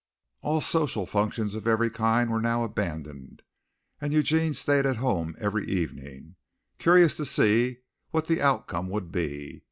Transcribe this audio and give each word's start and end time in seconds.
All 0.41 0.61
social 0.61 1.05
functions 1.05 1.53
of 1.53 1.67
every 1.67 1.91
kind 1.91 2.31
were 2.31 2.41
now 2.41 2.63
abandoned 2.63 3.43
and 3.99 4.11
Eugene 4.11 4.55
stayed 4.55 4.83
at 4.87 4.95
home 4.95 5.35
every 5.37 5.63
evening, 5.67 6.37
curious 6.79 7.15
to 7.17 7.23
see 7.25 7.81
what 8.09 8.25
the 8.25 8.41
outcome 8.41 8.89
would 8.89 9.11
be. 9.11 9.59